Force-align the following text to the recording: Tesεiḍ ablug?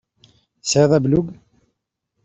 Tesεiḍ 0.61 0.91
ablug? 0.97 1.27